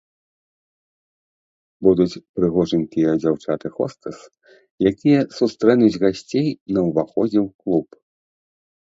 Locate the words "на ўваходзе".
6.79-7.39